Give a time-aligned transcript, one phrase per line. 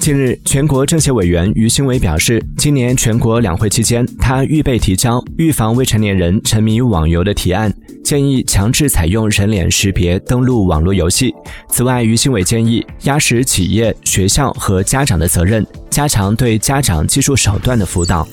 [0.00, 7.72] 近日，全国政协委员于新伟表示，今年全国两会期间，他预备提交预防未成年人沉迷网游的提案，
[8.04, 11.34] 建议强制采用人脸识别登录网络游戏。
[11.68, 18.28] 此外，于新伟建议压实企业、学校和家长的责任，加强对家长技术手段的辅导。